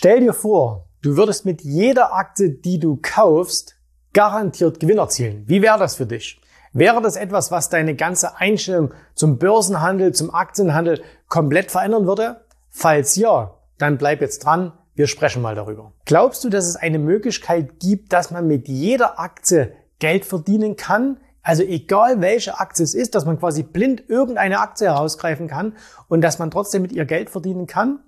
[0.00, 3.74] Stell dir vor, du würdest mit jeder Aktie, die du kaufst,
[4.12, 5.42] garantiert Gewinn erzielen.
[5.48, 6.40] Wie wäre das für dich?
[6.72, 12.42] Wäre das etwas, was deine ganze Einstellung zum Börsenhandel, zum Aktienhandel komplett verändern würde?
[12.70, 14.72] Falls ja, dann bleib jetzt dran.
[14.94, 15.90] Wir sprechen mal darüber.
[16.04, 21.18] Glaubst du, dass es eine Möglichkeit gibt, dass man mit jeder Aktie Geld verdienen kann?
[21.42, 26.20] Also egal welche Aktie es ist, dass man quasi blind irgendeine Aktie herausgreifen kann und
[26.20, 28.04] dass man trotzdem mit ihr Geld verdienen kann?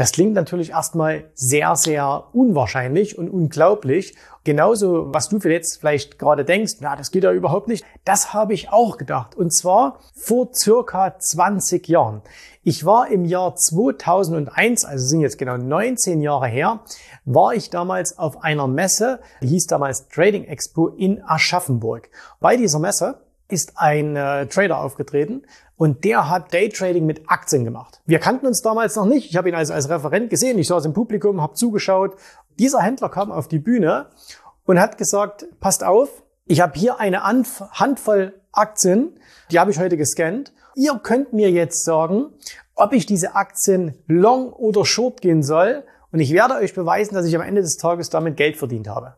[0.00, 4.16] Das klingt natürlich erstmal sehr, sehr unwahrscheinlich und unglaublich.
[4.44, 7.84] Genauso, was du jetzt vielleicht gerade denkst, na, das geht ja überhaupt nicht.
[8.06, 9.36] Das habe ich auch gedacht.
[9.36, 12.22] Und zwar vor circa 20 Jahren.
[12.62, 16.80] Ich war im Jahr 2001, also sind jetzt genau 19 Jahre her,
[17.26, 22.08] war ich damals auf einer Messe, die hieß damals Trading Expo in Aschaffenburg.
[22.40, 25.42] Bei dieser Messe ist ein äh, Trader aufgetreten
[25.80, 28.02] und der hat Daytrading mit Aktien gemacht.
[28.04, 29.30] Wir kannten uns damals noch nicht.
[29.30, 30.58] Ich habe ihn also als Referent gesehen.
[30.58, 32.16] Ich saß im Publikum, habe zugeschaut.
[32.58, 34.10] Dieser Händler kam auf die Bühne
[34.66, 39.18] und hat gesagt, passt auf, ich habe hier eine Handvoll Aktien,
[39.50, 40.52] die habe ich heute gescannt.
[40.74, 42.26] Ihr könnt mir jetzt sagen,
[42.74, 45.84] ob ich diese Aktien long oder short gehen soll.
[46.12, 49.14] Und ich werde euch beweisen, dass ich am Ende des Tages damit Geld verdient habe.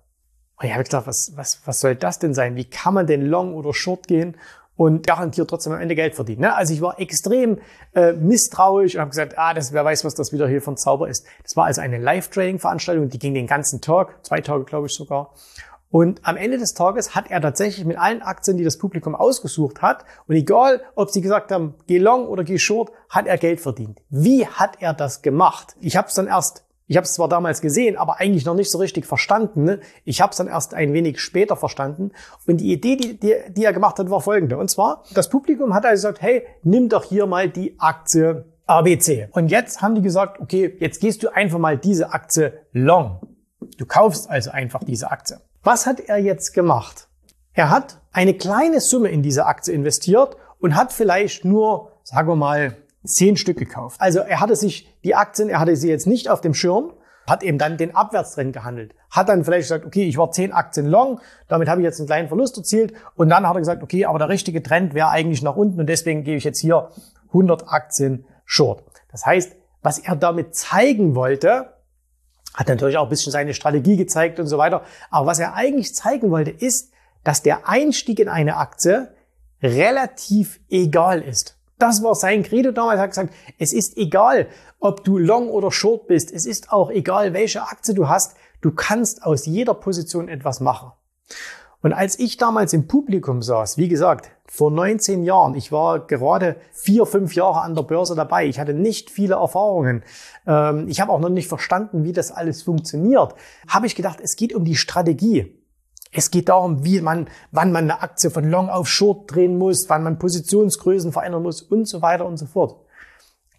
[0.60, 2.54] Und ich habe gedacht, was, was, was soll das denn sein?
[2.54, 4.36] Wie kann man denn long oder short gehen
[4.77, 6.43] und garantiert trotzdem am Ende Geld verdienen?
[6.43, 6.55] Ne?
[6.55, 7.59] Also ich war extrem
[7.94, 11.09] äh, misstrauisch und habe gesagt, ah, das, wer weiß, was das wieder hier von Zauber
[11.09, 11.27] ist.
[11.43, 15.33] Das war also eine Live-Trading-Veranstaltung, die ging den ganzen Tag, zwei Tage glaube ich sogar.
[15.93, 19.83] Und am Ende des Tages hat er tatsächlich mit allen Aktien, die das Publikum ausgesucht
[19.83, 23.60] hat, und egal, ob sie gesagt haben, geh long oder geh short, hat er Geld
[23.60, 24.00] verdient.
[24.09, 25.77] Wie hat er das gemacht?
[25.81, 28.70] Ich habe es dann erst ich habe es zwar damals gesehen, aber eigentlich noch nicht
[28.70, 29.65] so richtig verstanden.
[29.65, 29.81] Ne?
[30.04, 32.12] Ich habe es dann erst ein wenig später verstanden.
[32.47, 34.59] Und die Idee, die, die, die er gemacht hat, war folgende.
[34.59, 39.28] Und zwar, das Publikum hat also gesagt, hey, nimm doch hier mal die Aktie ABC.
[39.32, 43.21] Und jetzt haben die gesagt, okay, jetzt gehst du einfach mal diese Aktie long.
[43.78, 45.38] Du kaufst also einfach diese Aktie.
[45.62, 47.09] Was hat er jetzt gemacht?
[47.54, 52.37] Er hat eine kleine Summe in diese Aktie investiert und hat vielleicht nur, sagen wir
[52.37, 54.00] mal, zehn Stück gekauft.
[54.00, 56.92] Also er hatte sich die Aktien, er hatte sie jetzt nicht auf dem Schirm,
[57.26, 58.94] hat eben dann den Abwärtstrend gehandelt.
[59.10, 62.06] Hat dann vielleicht gesagt, okay, ich war zehn Aktien long, damit habe ich jetzt einen
[62.06, 62.94] kleinen Verlust erzielt.
[63.14, 65.86] Und dann hat er gesagt, okay, aber der richtige Trend wäre eigentlich nach unten und
[65.86, 66.91] deswegen gebe ich jetzt hier
[67.28, 68.84] 100 Aktien short.
[69.10, 71.72] Das heißt, was er damit zeigen wollte,
[72.54, 74.82] hat natürlich auch ein bisschen seine Strategie gezeigt und so weiter.
[75.10, 76.92] Aber was er eigentlich zeigen wollte, ist,
[77.24, 79.14] dass der Einstieg in eine Aktie
[79.62, 81.56] relativ egal ist.
[81.82, 82.98] Das war sein Credo damals.
[82.98, 84.47] Er hat gesagt, es ist egal,
[84.78, 86.31] ob du long oder short bist.
[86.31, 88.37] Es ist auch egal, welche Aktie du hast.
[88.60, 90.92] Du kannst aus jeder Position etwas machen.
[91.81, 96.54] Und als ich damals im Publikum saß, wie gesagt, vor 19 Jahren, ich war gerade
[96.72, 100.04] vier, fünf Jahre an der Börse dabei, ich hatte nicht viele Erfahrungen,
[100.47, 103.34] ähm, ich habe auch noch nicht verstanden, wie das alles funktioniert,
[103.66, 105.60] habe ich gedacht, es geht um die Strategie.
[106.12, 109.88] Es geht darum, wie man, wann man eine Aktie von Long auf Short drehen muss,
[109.88, 112.76] wann man Positionsgrößen verändern muss und so weiter und so fort.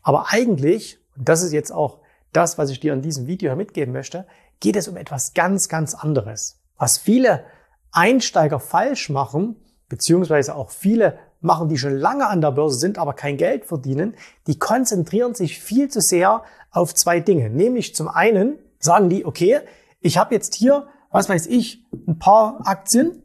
[0.03, 1.99] Aber eigentlich, und das ist jetzt auch
[2.31, 4.25] das, was ich dir in diesem Video mitgeben möchte,
[4.59, 6.59] geht es um etwas ganz, ganz anderes.
[6.77, 7.43] Was viele
[7.91, 9.55] Einsteiger falsch machen,
[9.89, 14.15] beziehungsweise auch viele machen, die schon lange an der Börse sind, aber kein Geld verdienen,
[14.47, 17.49] die konzentrieren sich viel zu sehr auf zwei Dinge.
[17.49, 19.59] Nämlich zum einen sagen die, okay,
[20.01, 23.23] ich habe jetzt hier was weiß ich, ein paar Aktien.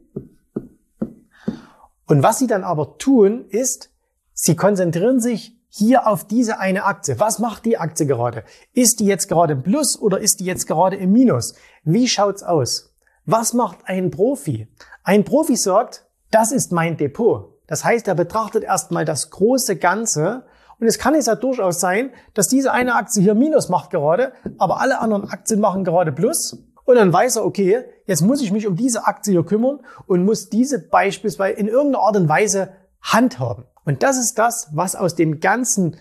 [2.05, 3.89] Und was sie dann aber tun, ist,
[4.33, 7.19] sie konzentrieren sich hier auf diese eine Aktie.
[7.19, 8.43] Was macht die Aktie gerade?
[8.73, 11.55] Ist die jetzt gerade im Plus oder ist die jetzt gerade im Minus?
[11.83, 12.93] Wie schaut's aus?
[13.25, 14.67] Was macht ein Profi?
[15.03, 17.59] Ein Profi sagt, das ist mein Depot.
[17.67, 20.45] Das heißt, er betrachtet erstmal das große Ganze
[20.79, 24.31] Und es kann jetzt ja durchaus sein, dass diese eine Aktie hier Minus macht gerade,
[24.57, 26.57] aber alle anderen Aktien machen gerade Plus.
[26.89, 30.25] Und dann weiß er, okay, jetzt muss ich mich um diese Aktie hier kümmern und
[30.25, 33.65] muss diese beispielsweise in irgendeiner Art und Weise handhaben.
[33.85, 35.97] Und das ist das, was aus dem ganzen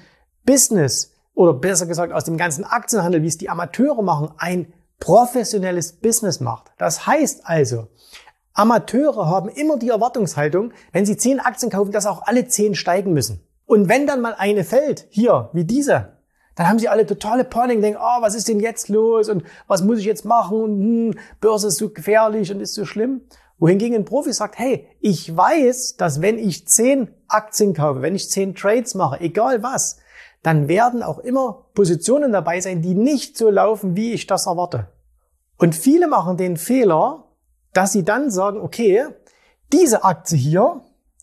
[0.46, 5.92] Business oder besser gesagt aus dem ganzen Aktienhandel, wie es die Amateure machen, ein professionelles
[5.92, 6.72] Business macht.
[6.78, 7.88] Das heißt also,
[8.54, 13.12] Amateure haben immer die Erwartungshaltung, wenn sie zehn Aktien kaufen, dass auch alle zehn steigen
[13.12, 13.46] müssen.
[13.66, 16.17] Und wenn dann mal eine fällt, hier, wie diese,
[16.58, 19.84] dann haben sie alle totale Panik, denken, oh, was ist denn jetzt los und was
[19.84, 23.20] muss ich jetzt machen und hm, Börse ist so gefährlich und ist so schlimm.
[23.60, 28.28] Wohingegen ein Profi sagt, hey, ich weiß, dass wenn ich zehn Aktien kaufe, wenn ich
[28.28, 29.98] zehn Trades mache, egal was,
[30.42, 34.88] dann werden auch immer Positionen dabei sein, die nicht so laufen, wie ich das erwarte.
[35.58, 37.28] Und viele machen den Fehler,
[37.72, 39.06] dass sie dann sagen, okay,
[39.72, 40.80] diese Aktie hier,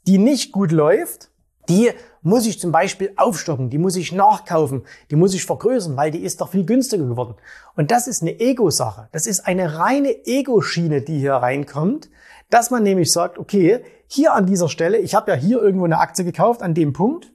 [0.08, 1.30] die nicht gut läuft,
[1.70, 1.92] die
[2.22, 6.24] muss ich zum Beispiel aufstocken, die muss ich nachkaufen, die muss ich vergrößern, weil die
[6.24, 7.36] ist doch viel günstiger geworden.
[7.76, 9.10] Und das ist eine Ego-Sache.
[9.12, 12.10] Das ist eine reine Ego-Schiene, die hier reinkommt,
[12.50, 16.00] dass man nämlich sagt, okay, hier an dieser Stelle, ich habe ja hier irgendwo eine
[16.00, 17.32] Aktie gekauft, an dem Punkt,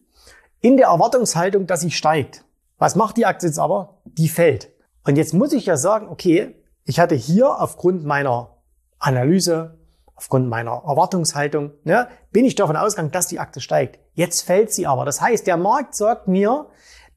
[0.60, 2.44] in der Erwartungshaltung, dass sie steigt.
[2.78, 4.00] Was macht die Aktie jetzt aber?
[4.04, 4.70] Die fällt.
[5.04, 8.56] Und jetzt muss ich ja sagen, okay, ich hatte hier aufgrund meiner
[8.98, 9.78] Analyse,
[10.20, 13.98] aufgrund meiner Erwartungshaltung, ne, bin ich davon ausgegangen, dass die Aktie steigt.
[14.12, 15.06] Jetzt fällt sie aber.
[15.06, 16.66] Das heißt, der Markt sagt mir,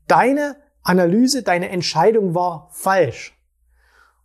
[0.08, 3.38] deine Analyse, deine Entscheidung war falsch.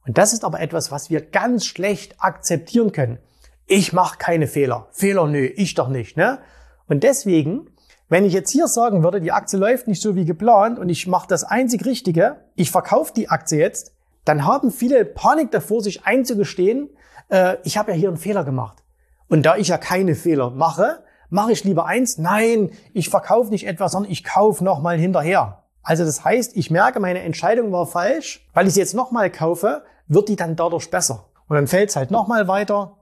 [0.06, 3.18] Und das ist aber etwas, was wir ganz schlecht akzeptieren können.
[3.66, 4.86] Ich mache keine Fehler.
[4.92, 6.16] Fehler, nö, ich doch nicht.
[6.16, 6.38] Ne?
[6.86, 7.68] Und deswegen
[8.08, 11.06] wenn ich jetzt hier sagen würde, die Aktie läuft nicht so wie geplant und ich
[11.06, 13.92] mache das einzig Richtige, ich verkaufe die Aktie jetzt,
[14.28, 16.90] dann haben viele Panik davor, sich einzugestehen,
[17.30, 18.82] äh, ich habe ja hier einen Fehler gemacht.
[19.28, 23.66] Und da ich ja keine Fehler mache, mache ich lieber eins, nein, ich verkaufe nicht
[23.66, 25.64] etwas, sondern ich kaufe nochmal hinterher.
[25.82, 29.84] Also das heißt, ich merke, meine Entscheidung war falsch, weil ich sie jetzt nochmal kaufe,
[30.06, 31.26] wird die dann dadurch besser.
[31.48, 32.96] Und dann fällt es halt nochmal weiter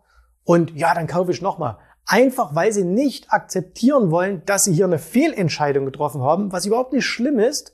[0.45, 1.79] und ja, dann kaufe ich nochmal.
[2.07, 6.93] Einfach weil sie nicht akzeptieren wollen, dass sie hier eine Fehlentscheidung getroffen haben, was überhaupt
[6.93, 7.73] nicht schlimm ist,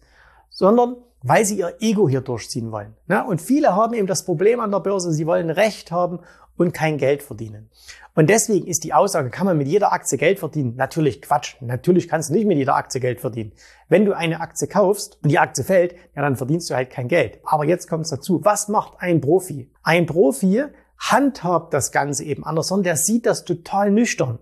[0.49, 2.97] sondern weil sie ihr Ego hier durchziehen wollen.
[3.29, 6.21] Und viele haben eben das Problem an der Börse, sie wollen Recht haben
[6.57, 7.71] und kein Geld verdienen.
[8.15, 10.77] Und deswegen ist die Aussage, kann man mit jeder Aktie Geld verdienen?
[10.77, 11.57] Natürlich Quatsch.
[11.61, 13.53] Natürlich kannst du nicht mit jeder Aktie Geld verdienen.
[13.89, 17.09] Wenn du eine Aktie kaufst und die Aktie fällt, ja, dann verdienst du halt kein
[17.09, 17.39] Geld.
[17.45, 18.45] Aber jetzt kommt es dazu.
[18.45, 19.71] Was macht ein Profi?
[19.83, 20.65] Ein Profi
[20.99, 24.39] handhabt das Ganze eben anders, sondern der sieht das total nüchtern.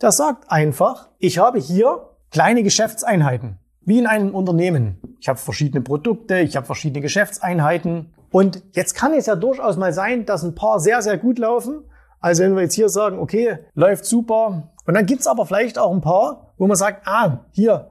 [0.00, 5.16] Der sagt einfach, ich habe hier kleine Geschäftseinheiten, wie in einem Unternehmen.
[5.20, 8.12] Ich habe verschiedene Produkte, ich habe verschiedene Geschäftseinheiten.
[8.30, 11.84] Und jetzt kann es ja durchaus mal sein, dass ein paar sehr, sehr gut laufen.
[12.20, 14.72] Also wenn wir jetzt hier sagen, okay, läuft super.
[14.86, 17.90] Und dann gibt's aber vielleicht auch ein paar, wo man sagt, ah, hier,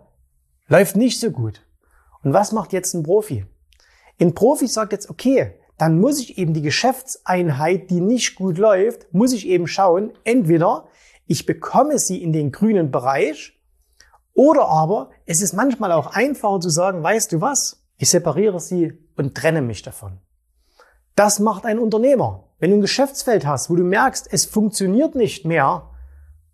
[0.67, 1.61] läuft nicht so gut.
[2.23, 3.45] Und was macht jetzt ein Profi?
[4.19, 9.11] Ein Profi sagt jetzt, okay, dann muss ich eben die Geschäftseinheit, die nicht gut läuft,
[9.13, 10.85] muss ich eben schauen, entweder
[11.27, 13.59] ich bekomme sie in den grünen Bereich
[14.33, 18.97] oder aber es ist manchmal auch einfacher zu sagen, weißt du was, ich separiere sie
[19.15, 20.19] und trenne mich davon.
[21.15, 22.45] Das macht ein Unternehmer.
[22.59, 25.89] Wenn du ein Geschäftsfeld hast, wo du merkst, es funktioniert nicht mehr,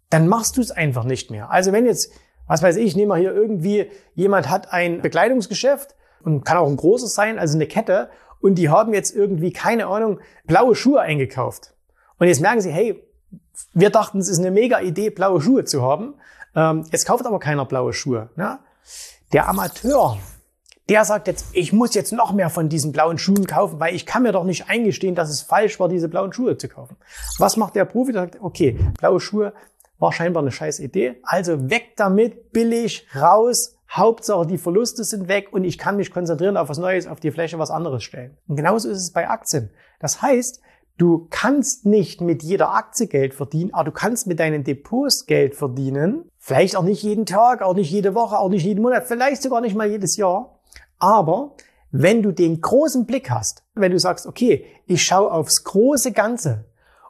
[0.10, 1.52] dann machst du es einfach nicht mehr.
[1.52, 2.12] Also wenn jetzt,
[2.48, 6.78] was weiß ich, nehmen wir hier irgendwie, jemand hat ein Bekleidungsgeschäft und kann auch ein
[6.78, 8.10] großes sein, also eine Kette,
[8.40, 11.74] und die haben jetzt irgendwie, keine Ahnung, blaue Schuhe eingekauft.
[12.20, 13.04] Und jetzt merken sie, hey,
[13.74, 16.16] wir dachten, es ist eine mega Idee, blaue Schuhe zu haben.
[16.58, 18.30] Ähm, jetzt kauft aber keiner blaue Schuhe.
[18.36, 18.60] Ne?
[19.32, 20.18] Der Amateur,
[20.90, 24.06] der sagt jetzt, ich muss jetzt noch mehr von diesen blauen Schuhen kaufen, weil ich
[24.06, 26.98] kann mir doch nicht eingestehen, dass es falsch war, diese blauen Schuhe zu kaufen.
[27.38, 28.12] Was macht der Profi?
[28.12, 29.54] Der sagt, okay, blaue Schuhe
[30.00, 31.18] war scheinbar eine scheiß Idee.
[31.24, 36.58] Also weg damit, billig, raus, Hauptsache, die Verluste sind weg und ich kann mich konzentrieren
[36.58, 38.38] auf was Neues, auf die Fläche was anderes stellen.
[38.48, 39.70] Und genauso ist es bei Aktien.
[40.00, 40.62] Das heißt,
[40.98, 45.56] du kannst nicht mit jeder Aktie Geld verdienen, aber du kannst mit deinen Depots Geld
[45.56, 46.30] verdienen.
[46.38, 49.62] Vielleicht auch nicht jeden Tag, auch nicht jede Woche, auch nicht jeden Monat, vielleicht sogar
[49.62, 50.60] nicht mal jedes Jahr.
[51.00, 51.56] Aber
[51.92, 56.66] wenn du den großen Blick hast, wenn du sagst, okay, ich schaue aufs große Ganze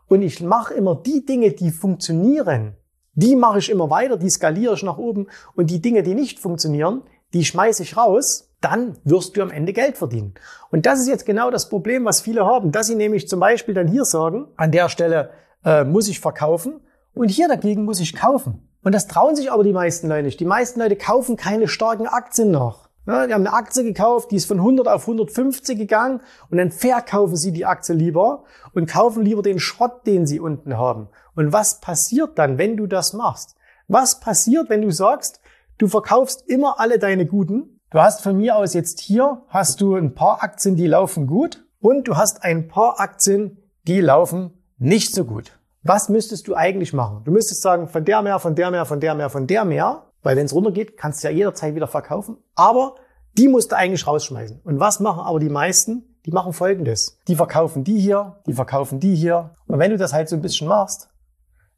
[0.08, 2.76] und ich mache immer die Dinge, die funktionieren,
[3.14, 6.40] die mache ich immer weiter, die skaliere ich nach oben und die Dinge, die nicht
[6.40, 7.02] funktionieren,
[7.34, 10.34] die schmeiße ich raus, dann wirst du am Ende Geld verdienen.
[10.72, 13.74] Und das ist jetzt genau das Problem, was viele haben, dass sie nämlich zum Beispiel
[13.74, 15.32] dann hier sagen, an der Stelle
[15.64, 16.82] äh, muss ich verkaufen
[17.14, 18.68] und hier dagegen muss ich kaufen.
[18.84, 20.40] Und das trauen sich aber die meisten Leute nicht.
[20.40, 22.88] Die meisten Leute kaufen keine starken Aktien noch.
[23.06, 26.72] Ja, die haben eine Aktie gekauft, die ist von 100 auf 150 gegangen und dann
[26.72, 31.08] verkaufen sie die Aktie lieber und kaufen lieber den Schrott, den sie unten haben.
[31.36, 33.56] Und was passiert dann, wenn du das machst?
[33.88, 35.40] Was passiert, wenn du sagst,
[35.78, 37.77] Du verkaufst immer alle deine guten.
[37.90, 41.64] Du hast von mir aus jetzt hier, hast du ein paar Aktien, die laufen gut
[41.80, 45.58] und du hast ein paar Aktien, die laufen nicht so gut.
[45.84, 47.22] Was müsstest du eigentlich machen?
[47.24, 50.04] Du müsstest sagen, von der mehr, von der mehr, von der mehr, von der mehr.
[50.22, 52.36] Weil wenn es runtergeht, kannst du ja jederzeit wieder verkaufen.
[52.56, 52.96] Aber
[53.38, 54.60] die musst du eigentlich rausschmeißen.
[54.66, 56.18] Und was machen aber die meisten?
[56.26, 57.18] Die machen Folgendes.
[57.30, 59.52] Die verkaufen die hier, die verkaufen die hier.
[59.66, 61.10] Und wenn du das halt so ein bisschen machst,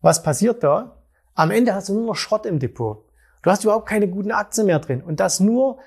[0.01, 1.03] was passiert da?
[1.35, 3.05] Am Ende hast du nur noch Schrott im Depot.
[3.43, 5.03] Du hast überhaupt keine guten Aktien mehr drin.
[5.03, 5.77] Und das nur,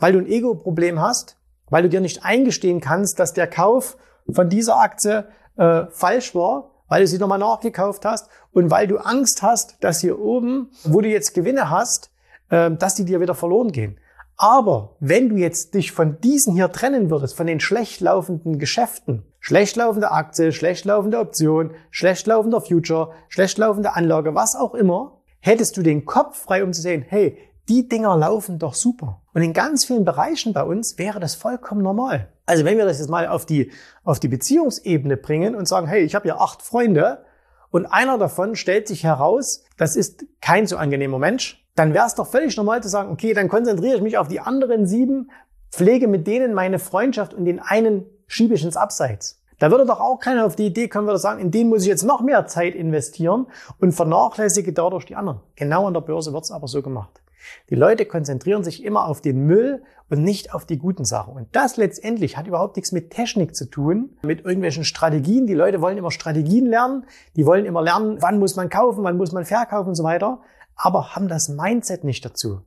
[0.00, 1.36] weil du ein Ego-Problem hast,
[1.68, 3.96] weil du dir nicht eingestehen kannst, dass der Kauf
[4.30, 8.98] von dieser Aktie äh, falsch war, weil du sie nochmal nachgekauft hast und weil du
[8.98, 12.10] Angst hast, dass hier oben, wo du jetzt Gewinne hast,
[12.50, 13.98] äh, dass die dir wieder verloren gehen.
[14.36, 19.22] Aber wenn du jetzt dich von diesen hier trennen würdest, von den schlecht laufenden Geschäften,
[19.38, 25.20] schlecht laufende Aktie, schlecht laufende Option, schlecht laufender Future, schlecht laufende Anlage, was auch immer,
[25.40, 27.36] hättest du den Kopf frei, um zu sehen, hey,
[27.68, 29.22] die Dinger laufen doch super.
[29.32, 32.28] Und in ganz vielen Bereichen bei uns wäre das vollkommen normal.
[32.46, 33.70] Also wenn wir das jetzt mal auf die,
[34.02, 37.24] auf die Beziehungsebene bringen und sagen, hey, ich habe ja acht Freunde
[37.70, 42.14] und einer davon stellt sich heraus, das ist kein so angenehmer Mensch, dann wäre es
[42.16, 45.30] doch völlig normal zu sagen, okay, dann konzentriere ich mich auf die anderen sieben,
[45.70, 49.40] pflege mit denen meine Freundschaft und den einen schiebe ich ins Abseits.
[49.60, 51.88] Da würde doch auch keiner auf die Idee kommen, würde sagen, in den muss ich
[51.88, 53.46] jetzt noch mehr Zeit investieren
[53.78, 55.40] und vernachlässige dadurch die anderen.
[55.54, 57.20] Genau an der Börse wird es aber so gemacht.
[57.68, 61.34] Die Leute konzentrieren sich immer auf den Müll und nicht auf die guten Sachen.
[61.34, 65.46] Und das letztendlich hat überhaupt nichts mit Technik zu tun, mit irgendwelchen Strategien.
[65.46, 67.04] Die Leute wollen immer Strategien lernen,
[67.36, 70.40] die wollen immer lernen, wann muss man kaufen, wann muss man verkaufen und so weiter,
[70.74, 72.62] aber haben das Mindset nicht dazu.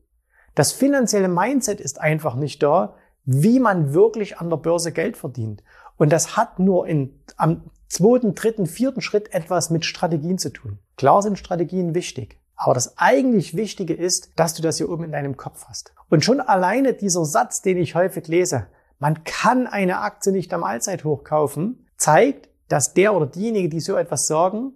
[0.56, 5.63] Das finanzielle Mindset ist einfach nicht da, wie man wirklich an der Börse Geld verdient.
[5.98, 10.80] Und das hat nur in, am zweiten, dritten, vierten Schritt etwas mit Strategien zu tun.
[10.98, 12.39] Klar sind Strategien wichtig.
[12.55, 15.93] Aber das eigentlich Wichtige ist, dass du das hier oben in deinem Kopf hast.
[16.10, 18.67] Und schon alleine dieser Satz, den ich häufig lese,
[19.00, 23.95] man kann eine Aktie nicht am Allzeithoch kaufen, zeigt, dass der oder diejenige, die so
[23.95, 24.74] etwas sagen,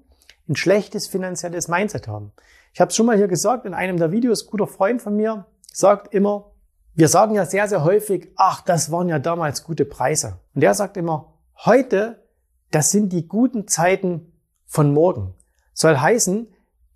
[0.49, 2.31] ein schlechtes finanzielles Mindset haben.
[2.73, 5.15] Ich habe es schon mal hier gesagt in einem der Videos, ein guter Freund von
[5.15, 6.51] mir sagt immer,
[6.95, 10.39] wir sagen ja sehr, sehr häufig, ach, das waren ja damals gute Preise.
[10.55, 11.33] Und der sagt immer,
[11.65, 12.23] heute,
[12.71, 14.33] das sind die guten Zeiten
[14.65, 15.35] von morgen.
[15.73, 16.47] Soll heißen,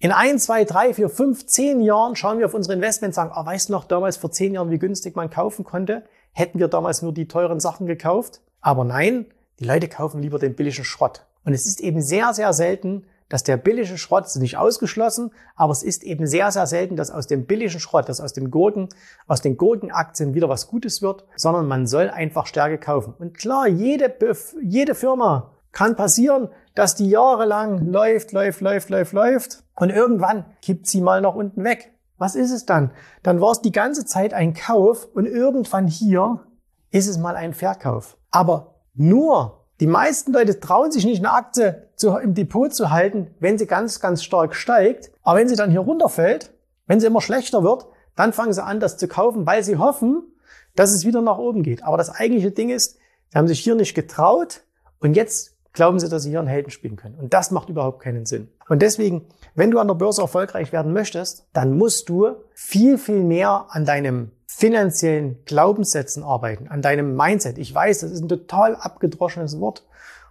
[0.01, 3.33] in ein, zwei, drei, vier, fünf, zehn Jahren schauen wir auf unsere Investments und sagen,
[3.35, 6.03] oh, weißt du noch damals vor zehn Jahren, wie günstig man kaufen konnte?
[6.31, 8.41] Hätten wir damals nur die teuren Sachen gekauft?
[8.61, 9.27] Aber nein,
[9.59, 11.27] die Leute kaufen lieber den billigen Schrott.
[11.45, 15.71] Und es ist eben sehr, sehr selten, dass der billige Schrott, ist nicht ausgeschlossen, aber
[15.71, 18.89] es ist eben sehr, sehr selten, dass aus dem billigen Schrott, dass aus dem Gurken,
[19.27, 23.13] aus den Gurkenaktien wieder was Gutes wird, sondern man soll einfach Stärke kaufen.
[23.19, 24.11] Und klar, jede,
[24.63, 30.87] jede Firma kann passieren, dass die jahrelang läuft, läuft, läuft, läuft, läuft und irgendwann kippt
[30.87, 31.93] sie mal nach unten weg.
[32.17, 32.91] Was ist es dann?
[33.23, 36.41] Dann war es die ganze Zeit ein Kauf und irgendwann hier
[36.91, 38.17] ist es mal ein Verkauf.
[38.29, 43.33] Aber nur die meisten Leute trauen sich nicht eine Aktie zu, im Depot zu halten,
[43.39, 45.11] wenn sie ganz, ganz stark steigt.
[45.23, 46.53] Aber wenn sie dann hier runterfällt,
[46.85, 50.21] wenn sie immer schlechter wird, dann fangen sie an, das zu kaufen, weil sie hoffen,
[50.75, 51.83] dass es wieder nach oben geht.
[51.83, 52.97] Aber das eigentliche Ding ist,
[53.29, 54.61] sie haben sich hier nicht getraut
[54.99, 57.15] und jetzt glauben sie, dass sie hier einen Helden spielen können.
[57.15, 58.49] Und das macht überhaupt keinen Sinn.
[58.67, 59.25] Und deswegen,
[59.55, 63.85] wenn du an der Börse erfolgreich werden möchtest, dann musst du viel, viel mehr an
[63.85, 67.57] deinem finanziellen Glaubenssätzen arbeiten, an deinem Mindset.
[67.57, 69.85] Ich weiß, das ist ein total abgedroschenes Wort.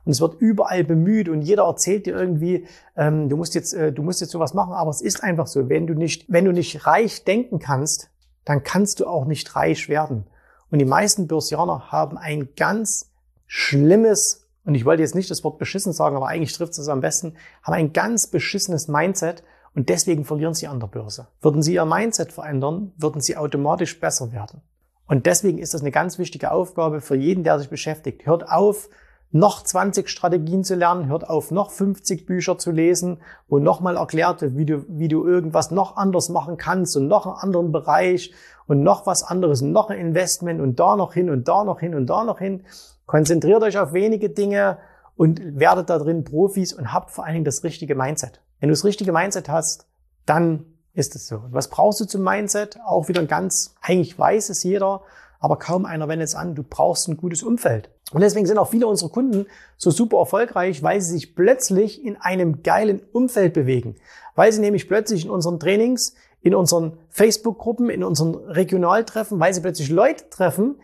[0.04, 2.66] Und es wird überall bemüht und jeder erzählt dir irgendwie,
[2.96, 4.72] ähm, du musst jetzt, äh, du musst jetzt sowas machen.
[4.72, 8.10] Aber es ist einfach so, wenn du nicht, wenn du nicht reich denken kannst,
[8.44, 10.26] dann kannst du auch nicht reich werden.
[10.70, 13.10] Und die meisten Börsianer haben ein ganz
[13.46, 17.00] schlimmes und ich wollte jetzt nicht das Wort beschissen sagen, aber eigentlich trifft es am
[17.00, 17.34] besten,
[17.64, 19.42] haben ein ganz beschissenes Mindset
[19.74, 21.26] und deswegen verlieren sie an der Börse.
[21.40, 24.60] Würden sie ihr Mindset verändern, würden sie automatisch besser werden.
[25.08, 28.26] Und deswegen ist das eine ganz wichtige Aufgabe für jeden, der sich beschäftigt.
[28.26, 28.88] Hört auf,
[29.32, 34.40] noch 20 Strategien zu lernen, hört auf, noch 50 Bücher zu lesen, wo nochmal erklärt
[34.40, 38.32] wird, wie du, wie du irgendwas noch anders machen kannst und noch einen anderen Bereich
[38.68, 41.80] und noch was anderes und noch ein Investment und da noch hin und da noch
[41.80, 42.62] hin und da noch hin.
[43.10, 44.78] Konzentriert euch auf wenige Dinge
[45.16, 48.40] und werdet da drin Profis und habt vor allen Dingen das richtige Mindset.
[48.60, 49.88] Wenn du das richtige Mindset hast,
[50.26, 51.38] dann ist es so.
[51.38, 52.78] Und was brauchst du zum Mindset?
[52.86, 55.02] Auch wieder ein ganz, eigentlich weiß es jeder,
[55.40, 56.54] aber kaum einer wendet es an.
[56.54, 57.90] Du brauchst ein gutes Umfeld.
[58.12, 62.16] Und deswegen sind auch viele unserer Kunden so super erfolgreich, weil sie sich plötzlich in
[62.16, 63.96] einem geilen Umfeld bewegen.
[64.36, 69.62] Weil sie nämlich plötzlich in unseren Trainings, in unseren Facebook-Gruppen, in unseren Regionaltreffen, weil sie
[69.62, 70.76] plötzlich Leute treffen,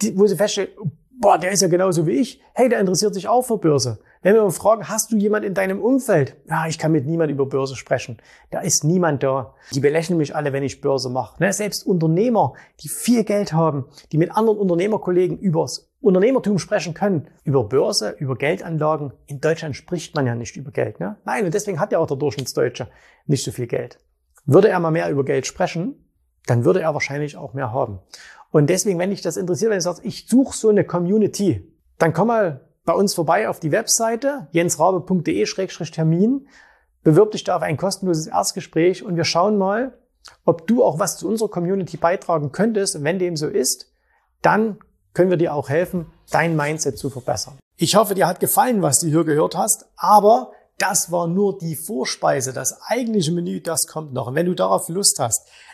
[0.00, 0.70] die, wo sie feststellen,
[1.24, 2.42] boah, der ist ja genauso wie ich.
[2.52, 3.98] Hey, der interessiert sich auch für Börse.
[4.20, 6.36] Wenn wir fragen, hast du jemand in deinem Umfeld?
[6.46, 8.18] Ja, ich kann mit niemand über Börse sprechen.
[8.50, 9.54] Da ist niemand da.
[9.72, 11.42] Die belächeln mich alle, wenn ich Börse mache.
[11.42, 11.50] Ne?
[11.54, 17.28] Selbst Unternehmer, die viel Geld haben, die mit anderen Unternehmerkollegen übers Unternehmertum sprechen können.
[17.42, 19.14] Über Börse, über Geldanlagen.
[19.26, 21.00] In Deutschland spricht man ja nicht über Geld.
[21.00, 21.16] Ne?
[21.24, 22.88] Nein, und deswegen hat ja auch der Durchschnittsdeutsche
[23.24, 23.98] nicht so viel Geld.
[24.44, 26.04] Würde er mal mehr über Geld sprechen,
[26.46, 28.00] dann würde er wahrscheinlich auch mehr haben.
[28.54, 32.12] Und deswegen, wenn dich das interessiert, wenn du sagst, ich suche so eine Community, dann
[32.12, 36.46] komm mal bei uns vorbei auf die Webseite jensrabe.de-termin,
[37.02, 39.98] bewirb dich da auf ein kostenloses Erstgespräch und wir schauen mal,
[40.44, 42.94] ob du auch was zu unserer Community beitragen könntest.
[42.94, 43.90] Und wenn dem so ist,
[44.40, 44.78] dann
[45.14, 47.58] können wir dir auch helfen, dein Mindset zu verbessern.
[47.76, 51.74] Ich hoffe, dir hat gefallen, was du hier gehört hast, aber das war nur die
[51.74, 52.52] Vorspeise.
[52.52, 54.28] Das eigentliche Menü, das kommt noch.
[54.28, 55.48] Und wenn du darauf Lust hast,